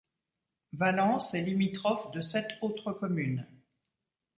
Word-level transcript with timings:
Valence 0.73 1.35
est 1.35 1.43
limitrophe 1.43 2.09
de 2.11 2.21
sept 2.21 2.47
autres 2.63 2.91
communes. 2.91 3.45